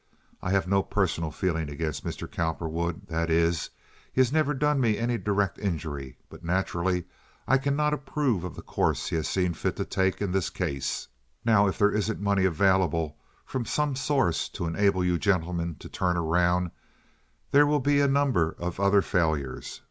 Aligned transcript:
I 0.41 0.49
have 0.49 0.67
no 0.67 0.81
personal 0.81 1.29
feeling 1.29 1.69
against 1.69 2.03
Mr. 2.03 2.27
Cowperwood—that 2.27 3.29
is, 3.29 3.69
he 4.11 4.19
has 4.19 4.33
never 4.33 4.55
done 4.55 4.81
me 4.81 4.97
any 4.97 5.19
direct 5.19 5.59
injury—but 5.59 6.43
naturally 6.43 7.05
I 7.47 7.59
cannot 7.59 7.93
approve 7.93 8.43
of 8.43 8.55
the 8.55 8.63
course 8.63 9.09
he 9.09 9.15
has 9.17 9.27
seen 9.27 9.53
fit 9.53 9.75
to 9.75 9.85
take 9.85 10.19
in 10.19 10.31
this 10.31 10.49
case. 10.49 11.07
Now, 11.45 11.67
if 11.67 11.77
there 11.77 11.91
isn't 11.91 12.19
money 12.19 12.45
available 12.45 13.15
from 13.45 13.63
some 13.63 13.95
source 13.95 14.49
to 14.49 14.65
enable 14.65 15.05
you 15.05 15.19
gentlemen 15.19 15.75
to 15.75 15.87
turn 15.87 16.17
around, 16.17 16.71
there 17.51 17.67
will 17.67 17.79
be 17.79 17.99
a 18.01 18.07
number 18.07 18.55
of 18.57 18.79
other 18.79 19.03
failures. 19.03 19.79